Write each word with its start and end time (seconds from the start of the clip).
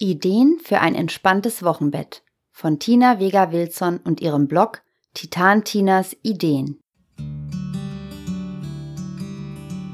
Ideen 0.00 0.58
für 0.62 0.78
ein 0.78 0.94
entspanntes 0.94 1.64
Wochenbett 1.64 2.22
von 2.52 2.78
Tina 2.78 3.18
Vega 3.18 3.50
Wilson 3.50 3.98
und 3.98 4.20
ihrem 4.20 4.46
Blog 4.46 4.82
Titan 5.12 5.64
Tinas 5.64 6.16
Ideen. 6.22 6.78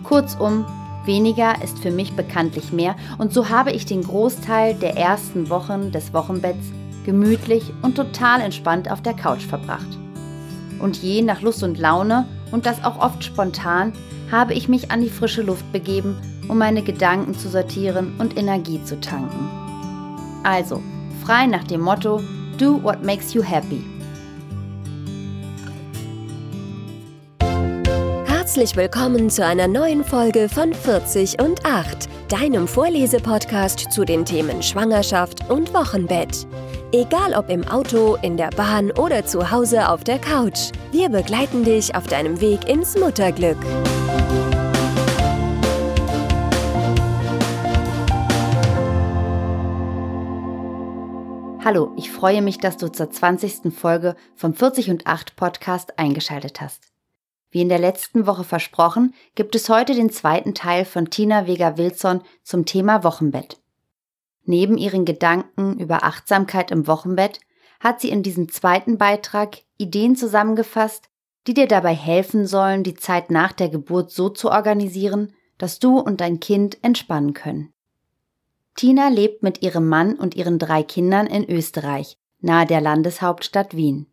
Kurzum, 0.03 0.67
weniger 1.07 1.63
ist 1.63 1.79
für 1.79 1.91
mich 1.91 2.13
bekanntlich 2.13 2.71
mehr 2.71 2.97
und 3.17 3.33
so 3.33 3.49
habe 3.49 3.73
ich 3.73 3.87
den 3.87 4.03
Großteil 4.03 4.75
der 4.75 4.95
ersten 4.99 5.49
Wochen 5.49 5.91
des 5.91 6.13
Wochenbetts 6.13 6.67
gemütlich 7.07 7.73
und 7.81 7.95
total 7.95 8.43
entspannt 8.43 8.91
auf 8.91 9.01
der 9.01 9.15
Couch 9.15 9.47
verbracht. 9.47 9.99
Und 10.81 10.99
je 10.99 11.23
nach 11.23 11.41
Lust 11.41 11.63
und 11.63 11.79
Laune 11.79 12.29
und 12.53 12.67
das 12.67 12.85
auch 12.85 12.99
oft 12.99 13.25
spontan 13.25 13.95
habe 14.31 14.53
ich 14.53 14.69
mich 14.69 14.91
an 14.91 15.01
die 15.01 15.09
frische 15.09 15.41
Luft 15.41 15.73
begeben, 15.73 16.21
um 16.47 16.59
meine 16.59 16.83
Gedanken 16.83 17.35
zu 17.35 17.49
sortieren 17.49 18.17
und 18.19 18.37
Energie 18.37 18.85
zu 18.85 19.01
tanken. 19.01 19.64
Also, 20.45 20.83
frei 21.25 21.47
nach 21.47 21.65
dem 21.65 21.81
Motto 21.81 22.21
Do 22.59 22.81
what 22.83 23.03
makes 23.03 23.33
you 23.33 23.43
happy. 23.43 23.83
Herzlich 28.27 28.77
willkommen 28.77 29.31
zu 29.31 29.45
einer 29.45 29.67
neuen 29.67 30.05
Folge 30.05 30.51
von 30.51 30.75
40 30.75 31.41
und 31.43 31.65
8, 31.65 32.09
deinem 32.29 32.69
Vorlesepodcast 32.69 33.91
zu 33.91 34.05
den 34.05 34.27
Themen 34.27 34.63
Schwangerschaft 34.63 35.51
und 35.51 35.73
Wochenbett. 35.73 36.47
Egal 36.93 37.33
ob 37.35 37.49
im 37.49 37.67
Auto, 37.67 38.17
in 38.21 38.37
der 38.37 38.51
Bahn 38.51 38.91
oder 38.93 39.25
zu 39.25 39.51
Hause 39.51 39.89
auf 39.89 40.05
der 40.05 40.19
Couch, 40.19 40.71
wir 40.93 41.09
begleiten 41.09 41.65
dich 41.65 41.97
auf 41.97 42.07
deinem 42.07 42.41
Weg 42.41 42.69
ins 42.69 42.97
Mutterglück. 42.97 43.59
Hallo, 51.65 51.93
ich 51.97 52.11
freue 52.11 52.43
mich, 52.43 52.59
dass 52.59 52.77
du 52.77 52.93
zur 52.93 53.11
20. 53.11 53.73
Folge 53.73 54.17
vom 54.35 54.53
40 54.53 54.91
und 54.91 55.07
8 55.07 55.35
Podcast 55.35 55.99
eingeschaltet 55.99 56.61
hast. 56.61 56.93
Wie 57.51 57.63
in 57.63 57.71
der 57.71 57.79
letzten 57.79 58.27
Woche 58.27 58.45
versprochen, 58.45 59.15
gibt 59.35 59.55
es 59.55 59.71
heute 59.71 59.95
den 59.95 60.11
zweiten 60.11 60.53
Teil 60.53 60.85
von 60.85 61.09
Tina 61.09 61.47
Vega-Wilson 61.47 62.21
zum 62.43 62.67
Thema 62.67 63.03
Wochenbett. 63.03 63.57
Neben 64.45 64.77
ihren 64.77 65.07
Gedanken 65.07 65.79
über 65.79 66.05
Achtsamkeit 66.05 66.71
im 66.71 66.87
Wochenbett 66.87 67.41
hat 67.81 67.99
sie 67.99 68.11
in 68.11 68.23
diesem 68.23 68.51
zweiten 68.51 68.99
Beitrag 68.99 69.63
Ideen 69.79 70.17
zusammengefasst, 70.17 71.09
die 71.47 71.55
dir 71.55 71.67
dabei 71.67 71.95
helfen 71.95 72.47
sollen, 72.47 72.83
die 72.83 72.95
Zeit 72.95 73.31
nach 73.31 73.53
der 73.53 73.71
Geburt 73.71 74.11
so 74.11 74.29
zu 74.29 74.51
organisieren, 74.51 75.33
dass 75.57 75.79
du 75.79 75.99
und 75.99 76.21
dein 76.21 76.41
Kind 76.41 76.77
entspannen 76.85 77.33
können. 77.33 77.74
Tina 78.75 79.09
lebt 79.09 79.43
mit 79.43 79.63
ihrem 79.63 79.89
Mann 79.89 80.15
und 80.17 80.35
ihren 80.35 80.59
drei 80.59 80.83
Kindern 80.83 81.27
in 81.27 81.49
Österreich, 81.49 82.19
nahe 82.41 82.67
der 82.67 82.81
Landeshauptstadt 82.81 83.77
Wien. 83.77 84.07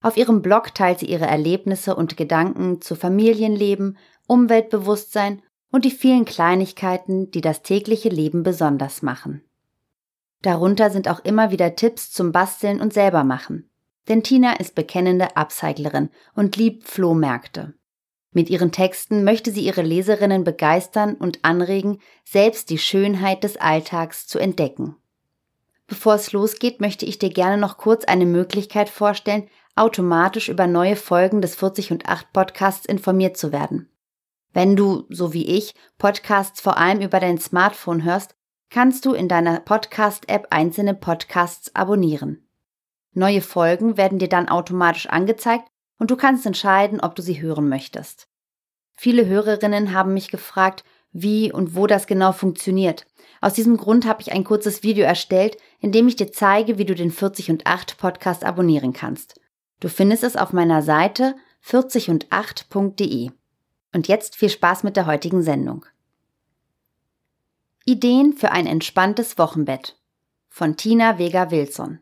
Auf 0.00 0.16
ihrem 0.16 0.42
Blog 0.42 0.74
teilt 0.74 1.00
sie 1.00 1.06
ihre 1.06 1.26
Erlebnisse 1.26 1.96
und 1.96 2.16
Gedanken 2.16 2.80
zu 2.80 2.94
Familienleben, 2.94 3.98
Umweltbewusstsein 4.28 5.42
und 5.72 5.84
die 5.84 5.90
vielen 5.90 6.24
Kleinigkeiten, 6.24 7.30
die 7.30 7.40
das 7.40 7.62
tägliche 7.62 8.08
Leben 8.08 8.42
besonders 8.42 9.02
machen. 9.02 9.42
Darunter 10.42 10.90
sind 10.90 11.08
auch 11.08 11.20
immer 11.24 11.50
wieder 11.50 11.74
Tipps 11.74 12.12
zum 12.12 12.30
Basteln 12.30 12.80
und 12.80 12.92
selbermachen. 12.92 13.68
Denn 14.08 14.22
Tina 14.22 14.52
ist 14.52 14.76
bekennende 14.76 15.36
Upcyclerin 15.36 16.10
und 16.34 16.56
liebt 16.56 16.84
Flohmärkte. 16.84 17.74
Mit 18.36 18.50
ihren 18.50 18.70
Texten 18.70 19.24
möchte 19.24 19.50
sie 19.50 19.62
ihre 19.62 19.80
Leserinnen 19.80 20.44
begeistern 20.44 21.14
und 21.14 21.42
anregen, 21.42 22.00
selbst 22.22 22.68
die 22.68 22.76
Schönheit 22.76 23.44
des 23.44 23.56
Alltags 23.56 24.26
zu 24.26 24.38
entdecken. 24.38 24.94
Bevor 25.86 26.16
es 26.16 26.32
losgeht, 26.32 26.78
möchte 26.78 27.06
ich 27.06 27.18
dir 27.18 27.30
gerne 27.30 27.56
noch 27.56 27.78
kurz 27.78 28.04
eine 28.04 28.26
Möglichkeit 28.26 28.90
vorstellen, 28.90 29.48
automatisch 29.74 30.50
über 30.50 30.66
neue 30.66 30.96
Folgen 30.96 31.40
des 31.40 31.54
40 31.54 31.92
und 31.92 32.10
8 32.10 32.30
Podcasts 32.34 32.84
informiert 32.84 33.38
zu 33.38 33.52
werden. 33.52 33.88
Wenn 34.52 34.76
du, 34.76 35.06
so 35.08 35.32
wie 35.32 35.46
ich, 35.46 35.74
Podcasts 35.96 36.60
vor 36.60 36.76
allem 36.76 37.00
über 37.00 37.20
dein 37.20 37.38
Smartphone 37.38 38.04
hörst, 38.04 38.34
kannst 38.68 39.06
du 39.06 39.14
in 39.14 39.28
deiner 39.28 39.60
Podcast-App 39.60 40.48
einzelne 40.50 40.92
Podcasts 40.92 41.74
abonnieren. 41.74 42.46
Neue 43.14 43.40
Folgen 43.40 43.96
werden 43.96 44.18
dir 44.18 44.28
dann 44.28 44.50
automatisch 44.50 45.06
angezeigt 45.06 45.70
und 45.98 46.10
du 46.10 46.16
kannst 46.16 46.46
entscheiden, 46.46 47.00
ob 47.00 47.14
du 47.14 47.22
sie 47.22 47.40
hören 47.40 47.68
möchtest. 47.68 48.28
Viele 48.94 49.26
Hörerinnen 49.26 49.92
haben 49.92 50.14
mich 50.14 50.30
gefragt, 50.30 50.84
wie 51.12 51.52
und 51.52 51.74
wo 51.74 51.86
das 51.86 52.06
genau 52.06 52.32
funktioniert. 52.32 53.06
Aus 53.40 53.54
diesem 53.54 53.76
Grund 53.76 54.06
habe 54.06 54.22
ich 54.22 54.32
ein 54.32 54.44
kurzes 54.44 54.82
Video 54.82 55.04
erstellt, 55.04 55.56
in 55.80 55.92
dem 55.92 56.08
ich 56.08 56.16
dir 56.16 56.32
zeige, 56.32 56.78
wie 56.78 56.84
du 56.84 56.94
den 56.94 57.10
40 57.10 57.50
und 57.50 57.66
8 57.66 57.98
Podcast 57.98 58.44
abonnieren 58.44 58.92
kannst. 58.92 59.40
Du 59.80 59.88
findest 59.88 60.24
es 60.24 60.36
auf 60.36 60.52
meiner 60.52 60.82
Seite 60.82 61.34
40und8.de. 61.64 63.30
Und 63.94 64.08
jetzt 64.08 64.36
viel 64.36 64.50
Spaß 64.50 64.82
mit 64.82 64.96
der 64.96 65.06
heutigen 65.06 65.42
Sendung. 65.42 65.86
Ideen 67.84 68.32
für 68.32 68.52
ein 68.52 68.66
entspanntes 68.66 69.38
Wochenbett 69.38 69.96
von 70.48 70.76
Tina 70.76 71.18
Vega 71.18 71.50
Wilson. 71.50 72.00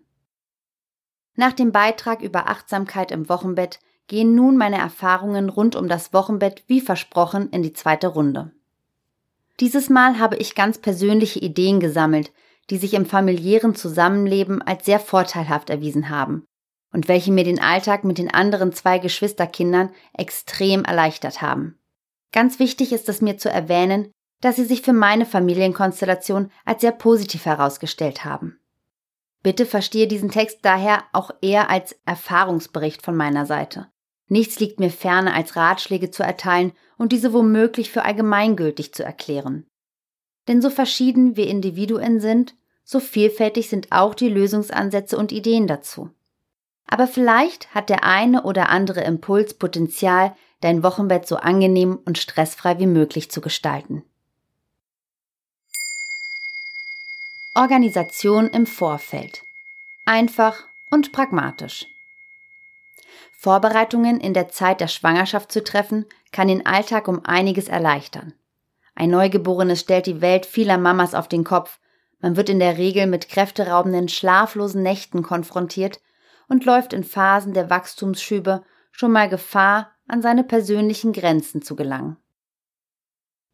Nach 1.36 1.52
dem 1.52 1.72
Beitrag 1.72 2.22
über 2.22 2.48
Achtsamkeit 2.48 3.10
im 3.10 3.28
Wochenbett 3.28 3.80
gehen 4.06 4.34
nun 4.34 4.56
meine 4.56 4.78
Erfahrungen 4.78 5.48
rund 5.48 5.76
um 5.76 5.88
das 5.88 6.12
Wochenbett 6.12 6.62
wie 6.66 6.80
versprochen 6.80 7.50
in 7.50 7.62
die 7.62 7.72
zweite 7.72 8.08
Runde. 8.08 8.52
Dieses 9.60 9.88
Mal 9.88 10.18
habe 10.18 10.36
ich 10.36 10.54
ganz 10.54 10.78
persönliche 10.78 11.38
Ideen 11.38 11.80
gesammelt, 11.80 12.32
die 12.70 12.76
sich 12.76 12.94
im 12.94 13.06
familiären 13.06 13.74
Zusammenleben 13.74 14.62
als 14.62 14.84
sehr 14.84 15.00
vorteilhaft 15.00 15.70
erwiesen 15.70 16.08
haben 16.08 16.46
und 16.92 17.08
welche 17.08 17.32
mir 17.32 17.44
den 17.44 17.60
Alltag 17.60 18.04
mit 18.04 18.18
den 18.18 18.32
anderen 18.32 18.72
zwei 18.72 18.98
Geschwisterkindern 18.98 19.90
extrem 20.16 20.84
erleichtert 20.84 21.42
haben. 21.42 21.78
Ganz 22.32 22.58
wichtig 22.58 22.92
ist 22.92 23.08
es 23.08 23.20
mir 23.20 23.36
zu 23.36 23.50
erwähnen, 23.50 24.10
dass 24.40 24.56
sie 24.56 24.64
sich 24.64 24.82
für 24.82 24.92
meine 24.92 25.26
Familienkonstellation 25.26 26.50
als 26.64 26.80
sehr 26.80 26.92
positiv 26.92 27.46
herausgestellt 27.46 28.24
haben. 28.24 28.58
Bitte 29.44 29.66
verstehe 29.66 30.08
diesen 30.08 30.30
Text 30.30 30.60
daher 30.62 31.04
auch 31.12 31.30
eher 31.42 31.68
als 31.68 31.94
Erfahrungsbericht 32.06 33.02
von 33.02 33.14
meiner 33.14 33.44
Seite. 33.44 33.88
Nichts 34.26 34.58
liegt 34.58 34.80
mir 34.80 34.88
ferner, 34.88 35.34
als 35.34 35.54
Ratschläge 35.54 36.10
zu 36.10 36.22
erteilen 36.22 36.72
und 36.96 37.12
diese 37.12 37.34
womöglich 37.34 37.90
für 37.90 38.06
allgemeingültig 38.06 38.94
zu 38.94 39.04
erklären. 39.04 39.66
Denn 40.48 40.62
so 40.62 40.70
verschieden 40.70 41.36
wir 41.36 41.46
Individuen 41.46 42.20
sind, 42.20 42.54
so 42.84 43.00
vielfältig 43.00 43.68
sind 43.68 43.92
auch 43.92 44.14
die 44.14 44.30
Lösungsansätze 44.30 45.18
und 45.18 45.30
Ideen 45.30 45.66
dazu. 45.66 46.08
Aber 46.86 47.06
vielleicht 47.06 47.74
hat 47.74 47.90
der 47.90 48.02
eine 48.02 48.44
oder 48.44 48.70
andere 48.70 49.02
Impuls 49.02 49.52
Potenzial, 49.52 50.34
dein 50.62 50.82
Wochenbett 50.82 51.28
so 51.28 51.36
angenehm 51.36 51.98
und 52.06 52.16
stressfrei 52.16 52.78
wie 52.78 52.86
möglich 52.86 53.30
zu 53.30 53.42
gestalten. 53.42 54.04
Organisation 57.56 58.48
im 58.48 58.66
Vorfeld. 58.66 59.44
Einfach 60.06 60.64
und 60.90 61.12
pragmatisch. 61.12 61.86
Vorbereitungen 63.30 64.18
in 64.18 64.34
der 64.34 64.48
Zeit 64.48 64.80
der 64.80 64.88
Schwangerschaft 64.88 65.52
zu 65.52 65.62
treffen, 65.62 66.04
kann 66.32 66.48
den 66.48 66.66
Alltag 66.66 67.06
um 67.06 67.24
einiges 67.24 67.68
erleichtern. 67.68 68.34
Ein 68.96 69.10
Neugeborenes 69.10 69.78
stellt 69.78 70.06
die 70.06 70.20
Welt 70.20 70.46
vieler 70.46 70.78
Mamas 70.78 71.14
auf 71.14 71.28
den 71.28 71.44
Kopf. 71.44 71.78
Man 72.18 72.36
wird 72.36 72.48
in 72.48 72.58
der 72.58 72.76
Regel 72.76 73.06
mit 73.06 73.28
kräfteraubenden, 73.28 74.08
schlaflosen 74.08 74.82
Nächten 74.82 75.22
konfrontiert 75.22 76.00
und 76.48 76.64
läuft 76.64 76.92
in 76.92 77.04
Phasen 77.04 77.54
der 77.54 77.70
Wachstumsschübe 77.70 78.64
schon 78.90 79.12
mal 79.12 79.28
Gefahr, 79.28 79.92
an 80.08 80.22
seine 80.22 80.42
persönlichen 80.42 81.12
Grenzen 81.12 81.62
zu 81.62 81.76
gelangen. 81.76 82.16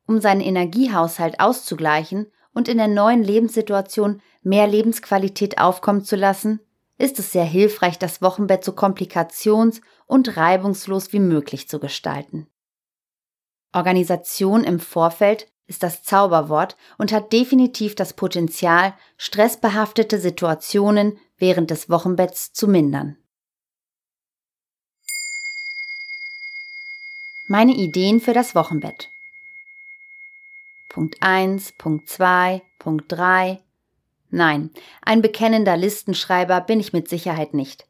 Um 0.06 0.22
seinen 0.22 0.40
Energiehaushalt 0.40 1.38
auszugleichen 1.38 2.32
und 2.52 2.68
in 2.68 2.78
der 2.78 2.88
neuen 2.88 3.22
Lebenssituation 3.22 4.20
mehr 4.42 4.66
Lebensqualität 4.66 5.58
aufkommen 5.58 6.04
zu 6.04 6.16
lassen, 6.16 6.60
ist 6.98 7.18
es 7.18 7.32
sehr 7.32 7.44
hilfreich, 7.44 7.98
das 7.98 8.20
Wochenbett 8.20 8.64
so 8.64 8.72
komplikations- 8.72 9.80
und 10.06 10.36
reibungslos 10.36 11.12
wie 11.12 11.20
möglich 11.20 11.68
zu 11.68 11.78
gestalten. 11.78 12.46
Organisation 13.72 14.64
im 14.64 14.80
Vorfeld 14.80 15.46
ist 15.66 15.82
das 15.84 16.02
Zauberwort 16.02 16.76
und 16.98 17.12
hat 17.12 17.32
definitiv 17.32 17.94
das 17.94 18.12
Potenzial, 18.12 18.92
stressbehaftete 19.16 20.18
Situationen 20.18 21.18
während 21.38 21.70
des 21.70 21.88
Wochenbetts 21.88 22.52
zu 22.52 22.66
mindern. 22.66 23.16
Meine 27.46 27.72
Ideen 27.72 28.20
für 28.20 28.32
das 28.32 28.54
Wochenbett. 28.54 29.10
Punkt 30.90 31.18
1, 31.20 31.74
Punkt 31.78 32.08
2, 32.08 32.62
Punkt 32.80 33.12
3. 33.12 33.60
Nein, 34.30 34.70
ein 35.02 35.22
bekennender 35.22 35.76
Listenschreiber 35.76 36.60
bin 36.60 36.80
ich 36.80 36.92
mit 36.92 37.08
Sicherheit 37.08 37.54
nicht. 37.54 37.86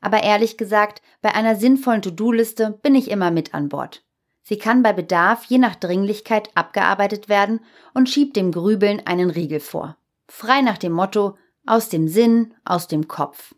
Aber 0.00 0.24
ehrlich 0.24 0.56
gesagt, 0.56 1.00
bei 1.22 1.32
einer 1.32 1.54
sinnvollen 1.54 2.02
To-Do-Liste 2.02 2.76
bin 2.82 2.96
ich 2.96 3.08
immer 3.08 3.30
mit 3.30 3.54
an 3.54 3.68
Bord. 3.68 4.02
Sie 4.42 4.58
kann 4.58 4.82
bei 4.82 4.92
Bedarf 4.92 5.44
je 5.44 5.58
nach 5.58 5.76
Dringlichkeit 5.76 6.50
abgearbeitet 6.56 7.28
werden 7.28 7.60
und 7.94 8.08
schiebt 8.08 8.34
dem 8.34 8.50
Grübeln 8.50 9.06
einen 9.06 9.30
Riegel 9.30 9.60
vor. 9.60 9.96
Frei 10.26 10.60
nach 10.60 10.78
dem 10.78 10.92
Motto 10.92 11.38
aus 11.66 11.88
dem 11.88 12.08
Sinn, 12.08 12.52
aus 12.64 12.88
dem 12.88 13.06
Kopf. 13.06 13.54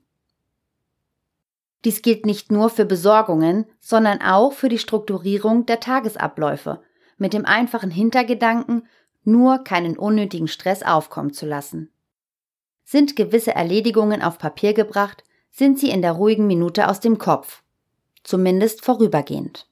Dies 1.86 2.02
gilt 2.02 2.26
nicht 2.26 2.52
nur 2.52 2.68
für 2.68 2.84
Besorgungen, 2.84 3.64
sondern 3.80 4.20
auch 4.20 4.52
für 4.52 4.68
die 4.68 4.78
Strukturierung 4.78 5.64
der 5.64 5.80
Tagesabläufe, 5.80 6.82
mit 7.22 7.32
dem 7.32 7.46
einfachen 7.46 7.90
Hintergedanken, 7.90 8.86
nur 9.24 9.62
keinen 9.62 9.96
unnötigen 9.96 10.48
Stress 10.48 10.82
aufkommen 10.82 11.32
zu 11.32 11.46
lassen. 11.46 11.90
Sind 12.84 13.14
gewisse 13.14 13.54
Erledigungen 13.54 14.22
auf 14.22 14.38
Papier 14.38 14.74
gebracht, 14.74 15.22
sind 15.50 15.78
sie 15.78 15.90
in 15.90 16.02
der 16.02 16.12
ruhigen 16.12 16.48
Minute 16.48 16.88
aus 16.88 16.98
dem 16.98 17.18
Kopf, 17.18 17.62
zumindest 18.24 18.84
vorübergehend. 18.84 19.68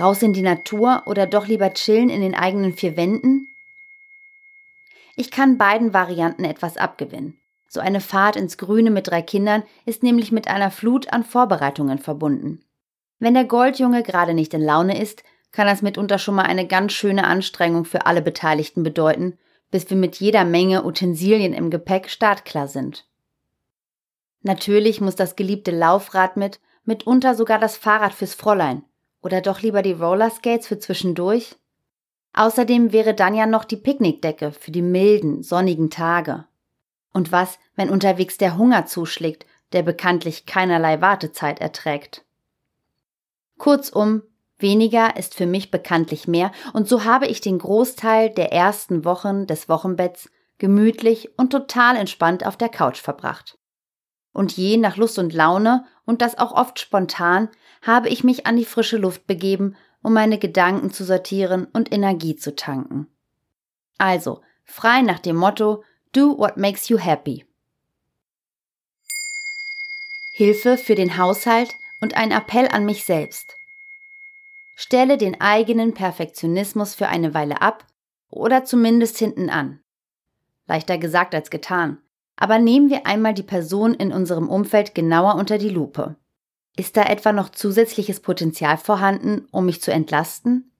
Raus 0.00 0.22
in 0.22 0.32
die 0.32 0.42
Natur 0.42 1.02
oder 1.04 1.26
doch 1.26 1.46
lieber 1.46 1.74
chillen 1.74 2.08
in 2.08 2.22
den 2.22 2.34
eigenen 2.34 2.72
vier 2.72 2.96
Wänden? 2.96 3.46
Ich 5.16 5.30
kann 5.30 5.58
beiden 5.58 5.92
Varianten 5.92 6.44
etwas 6.44 6.78
abgewinnen. 6.78 7.38
So 7.68 7.80
eine 7.80 8.00
Fahrt 8.00 8.36
ins 8.36 8.56
Grüne 8.56 8.90
mit 8.90 9.08
drei 9.08 9.20
Kindern 9.20 9.64
ist 9.84 10.02
nämlich 10.02 10.32
mit 10.32 10.48
einer 10.48 10.70
Flut 10.70 11.12
an 11.12 11.24
Vorbereitungen 11.24 11.98
verbunden. 11.98 12.64
Wenn 13.22 13.34
der 13.34 13.44
Goldjunge 13.44 14.02
gerade 14.02 14.34
nicht 14.34 14.52
in 14.52 14.62
Laune 14.62 15.00
ist, 15.00 15.22
kann 15.52 15.68
das 15.68 15.80
mitunter 15.80 16.18
schon 16.18 16.34
mal 16.34 16.42
eine 16.42 16.66
ganz 16.66 16.92
schöne 16.92 17.22
Anstrengung 17.22 17.84
für 17.84 18.04
alle 18.04 18.20
Beteiligten 18.20 18.82
bedeuten, 18.82 19.38
bis 19.70 19.88
wir 19.90 19.96
mit 19.96 20.16
jeder 20.16 20.44
Menge 20.44 20.84
Utensilien 20.84 21.52
im 21.52 21.70
Gepäck 21.70 22.10
startklar 22.10 22.66
sind. 22.66 23.06
Natürlich 24.40 25.00
muss 25.00 25.14
das 25.14 25.36
geliebte 25.36 25.70
Laufrad 25.70 26.36
mit, 26.36 26.58
mitunter 26.84 27.36
sogar 27.36 27.60
das 27.60 27.76
Fahrrad 27.76 28.12
fürs 28.12 28.34
Fräulein. 28.34 28.82
Oder 29.22 29.40
doch 29.40 29.62
lieber 29.62 29.82
die 29.82 29.92
Rollerskates 29.92 30.66
für 30.66 30.80
zwischendurch? 30.80 31.54
Außerdem 32.32 32.90
wäre 32.90 33.14
dann 33.14 33.36
ja 33.36 33.46
noch 33.46 33.64
die 33.64 33.76
Picknickdecke 33.76 34.50
für 34.50 34.72
die 34.72 34.82
milden, 34.82 35.44
sonnigen 35.44 35.90
Tage. 35.90 36.46
Und 37.12 37.30
was, 37.30 37.60
wenn 37.76 37.88
unterwegs 37.88 38.36
der 38.36 38.58
Hunger 38.58 38.86
zuschlägt, 38.86 39.46
der 39.74 39.84
bekanntlich 39.84 40.44
keinerlei 40.44 41.00
Wartezeit 41.00 41.60
erträgt? 41.60 42.24
Kurzum, 43.62 44.22
weniger 44.58 45.16
ist 45.16 45.36
für 45.36 45.46
mich 45.46 45.70
bekanntlich 45.70 46.26
mehr, 46.26 46.50
und 46.72 46.88
so 46.88 47.04
habe 47.04 47.28
ich 47.28 47.40
den 47.40 47.60
Großteil 47.60 48.30
der 48.30 48.52
ersten 48.52 49.04
Wochen 49.04 49.46
des 49.46 49.68
Wochenbetts 49.68 50.28
gemütlich 50.58 51.38
und 51.38 51.50
total 51.50 51.94
entspannt 51.94 52.44
auf 52.44 52.56
der 52.56 52.68
Couch 52.68 53.00
verbracht. 53.00 53.56
Und 54.32 54.56
je 54.56 54.78
nach 54.78 54.96
Lust 54.96 55.16
und 55.20 55.32
Laune, 55.32 55.84
und 56.04 56.22
das 56.22 56.36
auch 56.38 56.50
oft 56.50 56.80
spontan, 56.80 57.50
habe 57.82 58.08
ich 58.08 58.24
mich 58.24 58.48
an 58.48 58.56
die 58.56 58.64
frische 58.64 58.96
Luft 58.96 59.28
begeben, 59.28 59.76
um 60.02 60.12
meine 60.12 60.38
Gedanken 60.38 60.90
zu 60.90 61.04
sortieren 61.04 61.68
und 61.72 61.92
Energie 61.92 62.34
zu 62.34 62.56
tanken. 62.56 63.06
Also, 63.96 64.40
frei 64.64 65.02
nach 65.02 65.20
dem 65.20 65.36
Motto 65.36 65.84
Do 66.12 66.36
what 66.36 66.56
makes 66.56 66.88
you 66.88 66.98
happy. 66.98 67.46
Hilfe 70.32 70.76
für 70.76 70.96
den 70.96 71.16
Haushalt 71.16 71.76
und 72.02 72.16
ein 72.16 72.32
Appell 72.32 72.68
an 72.68 72.84
mich 72.84 73.04
selbst. 73.04 73.56
Stelle 74.76 75.16
den 75.16 75.40
eigenen 75.40 75.94
Perfektionismus 75.94 76.94
für 76.94 77.06
eine 77.06 77.32
Weile 77.32 77.62
ab 77.62 77.86
oder 78.28 78.64
zumindest 78.64 79.16
hinten 79.18 79.48
an. 79.48 79.80
Leichter 80.66 80.98
gesagt 80.98 81.34
als 81.34 81.50
getan. 81.50 81.98
Aber 82.36 82.58
nehmen 82.58 82.90
wir 82.90 83.06
einmal 83.06 83.34
die 83.34 83.42
Person 83.42 83.94
in 83.94 84.12
unserem 84.12 84.48
Umfeld 84.48 84.94
genauer 84.94 85.36
unter 85.36 85.58
die 85.58 85.68
Lupe. 85.68 86.16
Ist 86.76 86.96
da 86.96 87.04
etwa 87.04 87.32
noch 87.32 87.50
zusätzliches 87.50 88.20
Potenzial 88.20 88.78
vorhanden, 88.78 89.46
um 89.52 89.66
mich 89.66 89.82
zu 89.82 89.92
entlasten? 89.92 90.72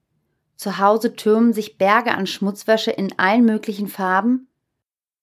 Zu 0.57 0.79
Hause 0.79 1.15
türmen 1.15 1.53
sich 1.53 1.77
Berge 1.77 2.15
an 2.15 2.27
Schmutzwäsche 2.27 2.91
in 2.91 3.17
allen 3.17 3.45
möglichen 3.45 3.87
Farben? 3.87 4.49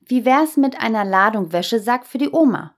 Wie 0.00 0.24
wär's 0.24 0.56
mit 0.56 0.80
einer 0.80 1.04
Ladung 1.04 1.52
Wäschesack 1.52 2.06
für 2.06 2.18
die 2.18 2.30
Oma? 2.30 2.74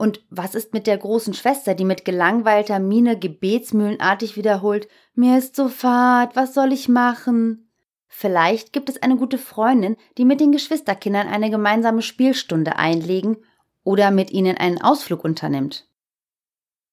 Und 0.00 0.24
was 0.30 0.54
ist 0.54 0.72
mit 0.72 0.86
der 0.86 0.96
großen 0.96 1.34
Schwester, 1.34 1.74
die 1.74 1.84
mit 1.84 2.06
gelangweilter 2.06 2.78
Miene 2.78 3.18
gebetsmühlenartig 3.18 4.34
wiederholt, 4.34 4.88
mir 5.14 5.36
ist 5.36 5.54
so 5.54 5.68
fad, 5.68 6.34
was 6.34 6.54
soll 6.54 6.72
ich 6.72 6.88
machen? 6.88 7.70
Vielleicht 8.08 8.72
gibt 8.72 8.88
es 8.88 9.02
eine 9.02 9.18
gute 9.18 9.36
Freundin, 9.36 9.98
die 10.16 10.24
mit 10.24 10.40
den 10.40 10.52
Geschwisterkindern 10.52 11.28
eine 11.28 11.50
gemeinsame 11.50 12.00
Spielstunde 12.00 12.76
einlegen 12.76 13.44
oder 13.84 14.10
mit 14.10 14.30
ihnen 14.30 14.56
einen 14.56 14.80
Ausflug 14.80 15.22
unternimmt. 15.22 15.86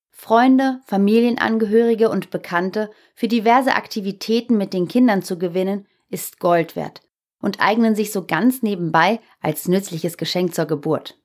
Freunde, 0.10 0.81
Familienangehörige 0.86 2.10
und 2.10 2.30
Bekannte 2.30 2.92
für 3.15 3.30
diverse 3.30 3.75
Aktivitäten 3.75 4.57
mit 4.57 4.74
den 4.74 4.89
Kindern 4.89 5.24
zu 5.24 5.39
gewinnen, 5.39 5.88
ist 6.10 6.42
Gold 6.42 6.75
wert 6.75 7.00
und 7.39 7.62
eignen 7.62 7.95
sich 7.95 8.12
so 8.12 8.25
ganz 8.25 8.63
nebenbei 8.63 9.21
als 9.39 9.69
nützliches 9.69 10.18
Geschenk 10.18 10.53
zur 10.53 10.65
Geburt. 10.65 11.18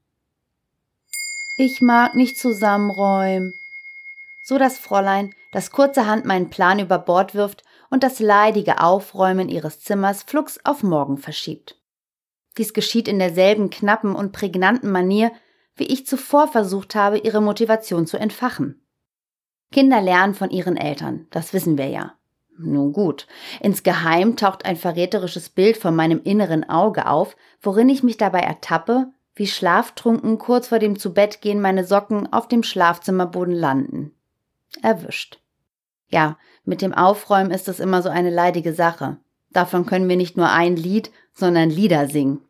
Ich 1.56 1.82
mag 1.82 2.14
nicht 2.14 2.38
zusammenräumen. 2.38 3.52
So 4.43 4.56
das 4.58 4.78
Fräulein, 4.78 5.34
das 5.52 5.70
kurzerhand 5.70 6.25
meinen 6.25 6.49
Plan 6.49 6.78
über 6.78 6.99
Bord 6.99 7.34
wirft 7.34 7.62
und 7.90 8.02
das 8.02 8.20
leidige 8.20 8.81
Aufräumen 8.81 9.50
ihres 9.50 9.81
Zimmers 9.81 10.22
flugs 10.22 10.58
auf 10.64 10.82
morgen 10.82 11.19
verschiebt. 11.19 11.76
Dies 12.56 12.72
geschieht 12.72 13.06
in 13.06 13.19
derselben 13.19 13.69
knappen 13.69 14.14
und 14.14 14.32
prägnanten 14.32 14.90
Manier, 14.90 15.31
wie 15.76 15.84
ich 15.84 16.06
zuvor 16.06 16.49
versucht 16.49 16.94
habe, 16.94 17.19
ihre 17.19 17.43
Motivation 17.43 18.06
zu 18.06 18.16
entfachen. 18.16 18.82
Kinder 19.70 20.00
lernen 20.00 20.34
von 20.34 20.50
ihren 20.50 20.76
Eltern, 20.76 21.26
das 21.31 21.52
wissen 21.52 21.76
wir 21.76 21.88
ja. 21.88 22.14
Nun 22.58 22.93
gut, 22.93 23.26
insgeheim 23.60 24.37
taucht 24.37 24.64
ein 24.64 24.76
verräterisches 24.76 25.49
Bild 25.49 25.76
von 25.76 25.94
meinem 25.96 26.20
inneren 26.22 26.69
Auge 26.69 27.06
auf, 27.06 27.37
worin 27.60 27.88
ich 27.88 28.02
mich 28.02 28.19
dabei 28.19 28.40
ertappe, 28.40 29.12
wie 29.34 29.46
schlaftrunken 29.46 30.38
kurz 30.38 30.69
vor 30.69 30.79
dem 30.79 30.99
Zubettgehen 30.99 31.61
meine 31.61 31.84
Socken 31.84 32.32
auf 32.32 32.49
dem 32.49 32.62
Schlafzimmerboden 32.62 33.55
landen. 33.55 34.14
Erwischt. 34.82 35.40
Ja, 36.08 36.38
mit 36.64 36.82
dem 36.82 36.94
Aufräumen 36.94 37.50
ist 37.50 37.69
es 37.69 37.81
immer 37.81 38.02
so 38.02 38.08
eine 38.08 38.31
leidige 38.31 38.75
Sache. 38.75 39.17
Davon 39.50 39.87
können 39.87 40.08
wir 40.08 40.17
nicht 40.17 40.37
nur 40.37 40.50
ein 40.50 40.76
Lied, 40.76 41.11
sondern 41.32 41.70
Lieder 41.70 42.08
singen. 42.08 42.40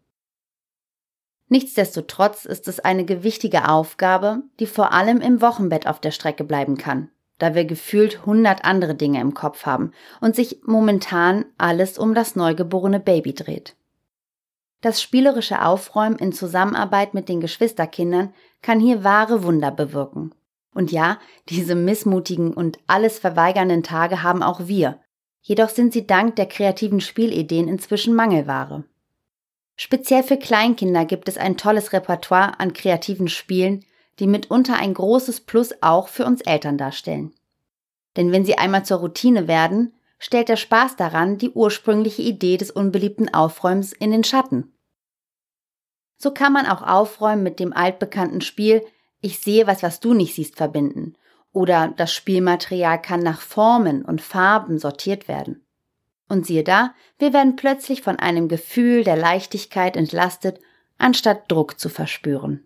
Nichtsdestotrotz 1.49 2.47
ist 2.47 2.67
es 2.67 2.81
eine 2.81 3.05
gewichtige 3.05 3.69
Aufgabe, 3.69 4.43
die 4.59 4.67
vor 4.67 4.93
allem 4.93 5.21
im 5.21 5.43
Wochenbett 5.43 5.87
auf 5.87 6.01
der 6.01 6.11
Strecke 6.11 6.45
bleiben 6.45 6.79
kann, 6.79 7.11
da 7.39 7.55
wir 7.55 7.67
gefühlt 7.67 8.25
hundert 8.25 8.65
andere 8.65 8.95
Dinge 8.95 9.21
im 9.21 9.35
Kopf 9.35 9.67
haben 9.67 9.93
und 10.21 10.35
sich 10.35 10.61
momentan 10.65 11.45
alles 11.59 11.99
um 11.99 12.15
das 12.15 12.37
neugeborene 12.37 13.01
Baby 13.01 13.35
dreht. 13.35 13.77
Das 14.83 15.01
spielerische 15.01 15.65
Aufräumen 15.65 16.17
in 16.17 16.33
Zusammenarbeit 16.33 17.15
mit 17.15 17.29
den 17.29 17.41
Geschwisterkindern 17.41 18.35
kann 18.61 18.81
hier 18.81 19.05
wahre 19.05 19.45
Wunder 19.45 19.71
bewirken. 19.71 20.35
Und 20.75 20.91
ja, 20.91 21.19
diese 21.49 21.77
missmutigen 21.77 22.53
und 22.53 22.79
alles 22.89 23.19
verweigernden 23.19 23.85
Tage 23.85 24.23
haben 24.23 24.43
auch 24.43 24.67
wir. 24.67 24.99
Jedoch 25.41 25.69
sind 25.69 25.93
sie 25.93 26.07
dank 26.07 26.37
der 26.37 26.47
kreativen 26.47 27.01
Spielideen 27.01 27.69
inzwischen 27.69 28.15
Mangelware. 28.15 28.85
Speziell 29.77 30.25
für 30.25 30.37
Kleinkinder 30.37 31.05
gibt 31.05 31.29
es 31.29 31.39
ein 31.39 31.57
tolles 31.57 31.93
Repertoire 31.93 32.59
an 32.59 32.73
kreativen 32.73 33.29
Spielen, 33.29 33.85
die 34.19 34.27
mitunter 34.27 34.77
ein 34.77 34.95
großes 34.95 35.43
Plus 35.43 35.75
auch 35.81 36.09
für 36.09 36.25
uns 36.25 36.41
Eltern 36.43 36.77
darstellen. 36.77 37.33
Denn 38.17 38.33
wenn 38.33 38.45
sie 38.45 38.59
einmal 38.59 38.85
zur 38.85 38.99
Routine 38.99 39.49
werden, 39.49 39.95
stellt 40.23 40.49
der 40.49 40.57
Spaß 40.57 40.95
daran 40.95 41.37
die 41.37 41.51
ursprüngliche 41.51 42.23
Idee 42.23 42.57
des 42.57 42.71
unbeliebten 42.71 43.35
Aufräumens 43.35 43.93
in 43.93 44.13
den 44.13 44.23
Schatten. 44.23 44.73
So 46.17 46.31
kann 46.31 46.53
man 46.53 46.67
auch 46.67 46.81
Aufräumen 46.81 47.43
mit 47.43 47.59
dem 47.59 47.73
altbekannten 47.73 48.41
Spiel 48.41 48.87
Ich 49.21 49.41
sehe 49.41 49.67
was, 49.67 49.83
was 49.83 49.99
du 49.99 50.15
nicht 50.15 50.37
siehst 50.37 50.57
verbinden. 50.57 51.17
Oder 51.53 51.93
das 51.97 52.13
Spielmaterial 52.15 53.03
kann 53.03 53.21
nach 53.21 53.41
Formen 53.41 54.05
und 54.05 54.21
Farben 54.21 54.79
sortiert 54.79 55.27
werden. 55.27 55.67
Und 56.29 56.47
siehe 56.47 56.63
da, 56.63 56.95
wir 57.19 57.33
werden 57.33 57.57
plötzlich 57.57 58.03
von 58.03 58.17
einem 58.17 58.47
Gefühl 58.47 59.03
der 59.03 59.17
Leichtigkeit 59.17 59.97
entlastet, 59.97 60.61
anstatt 60.99 61.51
Druck 61.51 61.81
zu 61.81 61.89
verspüren. 61.89 62.65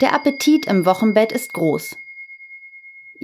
Der 0.00 0.14
Appetit 0.14 0.66
im 0.66 0.86
Wochenbett 0.86 1.32
ist 1.32 1.52
groß. 1.54 1.96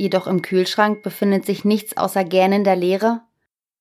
Jedoch 0.01 0.27
im 0.27 0.41
Kühlschrank 0.41 1.03
befindet 1.03 1.45
sich 1.45 1.67
nichts 1.67 1.99
außer 1.99 2.25
gähnender 2.25 2.75
Leere, 2.75 3.21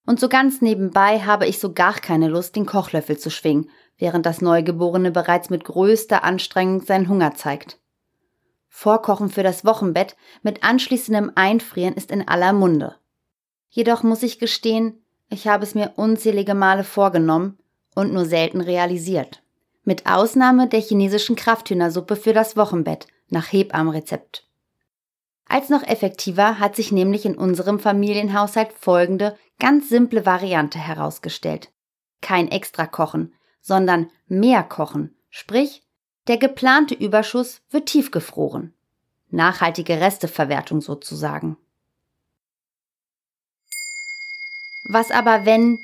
und 0.05 0.19
so 0.19 0.27
ganz 0.27 0.61
nebenbei 0.61 1.21
habe 1.21 1.47
ich 1.47 1.59
so 1.59 1.71
gar 1.71 1.93
keine 1.93 2.27
Lust, 2.27 2.57
den 2.57 2.65
Kochlöffel 2.65 3.17
zu 3.17 3.31
schwingen, 3.31 3.69
während 3.97 4.25
das 4.25 4.41
Neugeborene 4.41 5.11
bereits 5.11 5.49
mit 5.49 5.63
größter 5.63 6.25
Anstrengung 6.25 6.81
seinen 6.81 7.07
Hunger 7.07 7.35
zeigt. 7.35 7.79
Vorkochen 8.67 9.29
für 9.29 9.43
das 9.43 9.63
Wochenbett 9.63 10.17
mit 10.41 10.61
anschließendem 10.61 11.31
Einfrieren 11.35 11.93
ist 11.93 12.11
in 12.11 12.27
aller 12.27 12.51
Munde. 12.51 12.97
Jedoch 13.69 14.03
muss 14.03 14.21
ich 14.21 14.39
gestehen, 14.39 15.01
ich 15.29 15.47
habe 15.47 15.63
es 15.63 15.73
mir 15.73 15.93
unzählige 15.95 16.53
Male 16.53 16.83
vorgenommen 16.83 17.57
und 17.95 18.11
nur 18.11 18.25
selten 18.25 18.59
realisiert. 18.59 19.41
Mit 19.85 20.05
Ausnahme 20.05 20.67
der 20.67 20.81
chinesischen 20.81 21.37
Krafthühnersuppe 21.37 22.17
für 22.17 22.33
das 22.33 22.57
Wochenbett 22.57 23.07
nach 23.29 23.53
Hebammenrezept. 23.53 24.48
Als 25.51 25.69
noch 25.69 25.81
effektiver 25.81 26.59
hat 26.59 26.75
sich 26.75 26.91
nämlich 26.91 27.25
in 27.25 27.35
unserem 27.35 27.79
Familienhaushalt 27.79 28.71
folgende 28.71 29.35
ganz 29.57 29.89
simple 29.89 30.25
Variante 30.25 30.77
herausgestellt. 30.77 31.71
Kein 32.21 32.49
extra 32.49 32.85
Kochen, 32.85 33.33
sondern 33.59 34.11
mehr 34.27 34.63
Kochen, 34.63 35.17
sprich, 35.31 35.81
der 36.27 36.37
geplante 36.37 36.93
Überschuss 36.93 37.61
wird 37.71 37.87
tiefgefroren. 37.87 38.75
Nachhaltige 39.31 39.99
Resteverwertung 39.99 40.81
sozusagen. 40.81 41.57
Was 44.83 45.09
aber 45.09 45.45
wenn? 45.45 45.79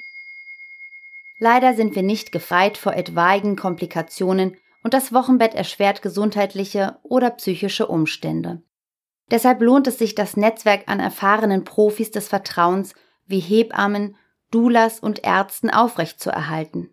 Leider 1.39 1.74
sind 1.74 1.95
wir 1.95 2.03
nicht 2.03 2.31
gefeit 2.31 2.77
vor 2.77 2.93
etwaigen 2.93 3.55
Komplikationen 3.55 4.57
und 4.84 4.93
das 4.93 5.12
Wochenbett 5.12 5.55
erschwert 5.55 6.03
gesundheitliche 6.03 7.00
oder 7.01 7.31
psychische 7.31 7.88
Umstände. 7.88 8.62
Deshalb 9.32 9.62
lohnt 9.62 9.88
es 9.88 9.98
sich, 9.98 10.15
das 10.15 10.38
Netzwerk 10.38 10.84
an 10.88 11.00
erfahrenen 11.00 11.63
Profis 11.63 12.12
des 12.12 12.27
Vertrauens 12.27 12.94
wie 13.25 13.39
Hebammen, 13.39 14.15
Doulas 14.51 15.00
und 15.00 15.24
Ärzten 15.24 15.70
aufrechtzuerhalten. 15.70 16.89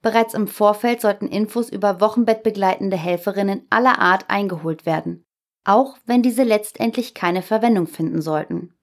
Bereits 0.00 0.34
im 0.34 0.46
Vorfeld 0.46 1.00
sollten 1.00 1.26
Infos 1.26 1.70
über 1.70 2.00
wochenbettbegleitende 2.00 2.96
Helferinnen 2.96 3.66
aller 3.68 3.98
Art 3.98 4.26
eingeholt 4.28 4.86
werden, 4.86 5.24
auch 5.64 5.98
wenn 6.06 6.22
diese 6.22 6.44
letztendlich 6.44 7.14
keine 7.14 7.42
Verwendung 7.42 7.88
finden 7.88 8.22
sollten. 8.22 8.74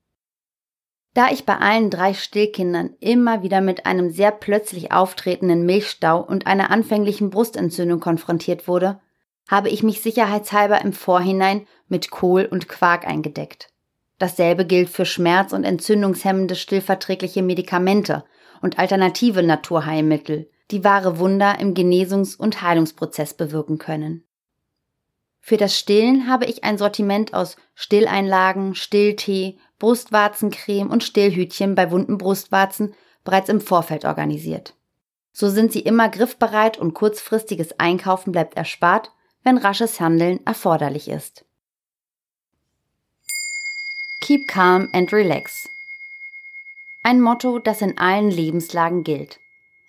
Da 1.13 1.31
ich 1.31 1.45
bei 1.45 1.57
allen 1.57 1.89
drei 1.89 2.13
Stillkindern 2.13 2.93
immer 2.99 3.41
wieder 3.41 3.61
mit 3.61 3.85
einem 3.85 4.09
sehr 4.09 4.31
plötzlich 4.31 4.91
auftretenden 4.91 5.65
Milchstau 5.65 6.21
und 6.21 6.45
einer 6.45 6.69
anfänglichen 6.71 7.29
Brustentzündung 7.29 8.01
konfrontiert 8.01 8.67
wurde, 8.67 8.99
habe 9.47 9.69
ich 9.69 9.83
mich 9.83 10.01
sicherheitshalber 10.01 10.81
im 10.81 10.93
Vorhinein 10.93 11.67
mit 11.87 12.11
Kohl 12.11 12.45
und 12.45 12.67
Quark 12.67 13.05
eingedeckt. 13.07 13.69
Dasselbe 14.17 14.65
gilt 14.65 14.89
für 14.89 15.05
schmerz- 15.05 15.53
und 15.53 15.63
entzündungshemmende 15.63 16.55
stillverträgliche 16.55 17.41
Medikamente 17.41 18.23
und 18.61 18.79
alternative 18.79 19.43
Naturheilmittel, 19.43 20.49
die 20.71 20.83
wahre 20.83 21.19
Wunder 21.19 21.59
im 21.59 21.73
Genesungs- 21.73 22.37
und 22.37 22.61
Heilungsprozess 22.61 23.33
bewirken 23.33 23.77
können. 23.77 24.23
Für 25.41 25.57
das 25.57 25.77
Stillen 25.77 26.27
habe 26.27 26.45
ich 26.45 26.63
ein 26.63 26.79
Sortiment 26.79 27.35
aus 27.35 27.55
Stilleinlagen, 27.75 28.73
Stilltee, 28.73 29.59
Brustwarzencreme 29.77 30.89
und 30.89 31.03
Stillhütchen 31.03 31.75
bei 31.75 31.91
wunden 31.91 32.17
Brustwarzen 32.17 32.95
bereits 33.23 33.49
im 33.49 33.61
Vorfeld 33.61 34.05
organisiert. 34.05 34.75
So 35.31 35.49
sind 35.49 35.71
sie 35.71 35.81
immer 35.81 36.09
griffbereit 36.09 36.77
und 36.77 36.93
kurzfristiges 36.93 37.79
Einkaufen 37.79 38.31
bleibt 38.31 38.55
erspart, 38.57 39.11
wenn 39.45 39.57
rasches 39.57 40.01
Handeln 40.01 40.45
erforderlich 40.45 41.07
ist. 41.07 41.45
Keep 44.19 44.47
calm 44.47 44.89
and 44.91 45.13
relax. 45.13 45.69
Ein 47.03 47.21
Motto, 47.21 47.59
das 47.59 47.81
in 47.81 47.97
allen 47.99 48.31
Lebenslagen 48.31 49.03
gilt, 49.03 49.39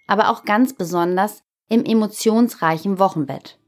aber 0.07 0.29
auch 0.29 0.45
ganz 0.45 0.75
besonders 0.75 1.43
im 1.69 1.85
emotionsreichen 1.85 2.99
Wochenbett, 2.99 3.59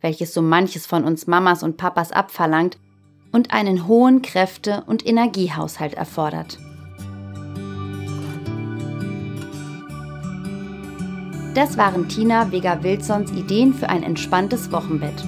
welches 0.00 0.32
so 0.32 0.40
manches 0.40 0.86
von 0.86 1.04
uns 1.04 1.26
Mamas 1.26 1.64
und 1.64 1.76
Papas 1.76 2.12
abverlangt 2.12 2.78
und 3.32 3.52
einen 3.52 3.88
hohen 3.88 4.22
Kräfte- 4.22 4.84
und 4.86 5.04
Energiehaushalt 5.04 5.94
erfordert. 5.94 6.58
Das 11.54 11.76
waren 11.76 12.08
Tina 12.08 12.50
Vega-Wilsons 12.50 13.30
Ideen 13.32 13.74
für 13.74 13.90
ein 13.90 14.02
entspanntes 14.02 14.72
Wochenbett. 14.72 15.22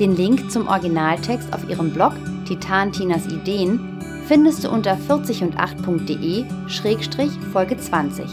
Den 0.00 0.16
Link 0.16 0.50
zum 0.50 0.66
Originaltext 0.66 1.52
auf 1.52 1.68
ihrem 1.68 1.92
Blog 1.92 2.14
Titan 2.44 2.90
Tinas 2.90 3.26
Ideen 3.26 4.02
findest 4.26 4.64
du 4.64 4.70
unter 4.70 4.96
40und8.de-Folge 4.96 7.76
20. 7.76 8.24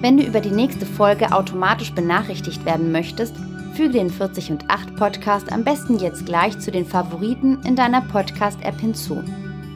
Wenn 0.00 0.16
du 0.16 0.22
über 0.22 0.40
die 0.40 0.52
nächste 0.52 0.86
Folge 0.86 1.32
automatisch 1.32 1.92
benachrichtigt 1.92 2.64
werden 2.64 2.92
möchtest, 2.92 3.34
Füge 3.74 3.94
den 3.94 4.10
40 4.10 4.50
und 4.50 4.68
8 4.68 4.96
Podcast 4.96 5.50
am 5.50 5.64
besten 5.64 5.98
jetzt 5.98 6.26
gleich 6.26 6.58
zu 6.58 6.70
den 6.70 6.84
Favoriten 6.84 7.58
in 7.64 7.74
deiner 7.74 8.02
Podcast-App 8.02 8.78
hinzu. 8.78 9.24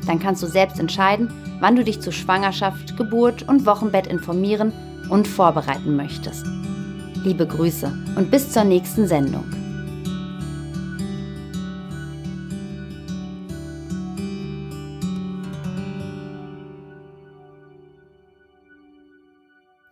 Dann 0.06 0.18
kannst 0.18 0.42
du 0.42 0.46
selbst 0.46 0.78
entscheiden, 0.78 1.32
wann 1.60 1.76
du 1.76 1.82
dich 1.82 2.00
zu 2.00 2.12
Schwangerschaft, 2.12 2.98
Geburt 2.98 3.48
und 3.48 3.64
Wochenbett 3.64 4.06
informieren 4.06 4.74
und 5.10 5.28
vorbereiten 5.28 5.96
möchtest. 5.96 6.46
Liebe 7.24 7.46
Grüße 7.46 7.92
und 8.16 8.30
bis 8.30 8.52
zur 8.52 8.64
nächsten 8.64 9.06
Sendung. 9.06 9.44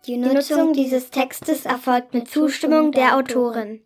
Die 0.07 0.17
Nutzung 0.17 0.73
dieses 0.73 1.09
Textes 1.09 1.65
erfolgt 1.65 2.13
mit 2.13 2.27
Zustimmung 2.27 2.91
der 2.91 3.17
Autorin. 3.17 3.81